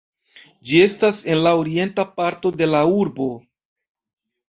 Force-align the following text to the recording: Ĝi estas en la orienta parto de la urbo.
Ĝi 0.69 0.79
estas 0.85 1.19
en 1.35 1.43
la 1.45 1.53
orienta 1.61 2.07
parto 2.17 2.55
de 2.65 2.73
la 2.73 2.83
urbo. 3.05 3.33